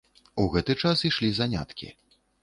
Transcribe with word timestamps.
У 0.43 0.45
гэты 0.53 0.75
час 0.83 1.03
ішлі 1.09 1.29
заняткі. 1.39 1.91